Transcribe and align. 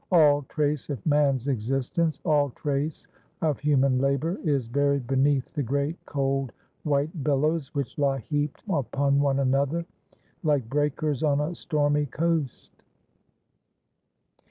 All 0.11 0.41
trace 0.49 0.89
of 0.89 1.05
man's 1.05 1.47
existence 1.47 2.19
all 2.25 2.49
trace 2.49 3.05
of 3.43 3.59
human 3.59 3.99
labour 3.99 4.39
is 4.43 4.67
buried 4.67 5.05
beneath 5.05 5.53
the 5.53 5.61
great 5.61 5.95
cold 6.07 6.51
white 6.81 7.23
billows, 7.23 7.75
which 7.75 7.99
lie 7.99 8.17
heaped 8.17 8.63
upon 8.67 9.19
one 9.19 9.37
another, 9.37 9.85
like 10.41 10.67
breakers 10.67 11.21
on 11.21 11.39
a 11.39 11.53
stormy 11.53 12.07
coast. 12.07 12.81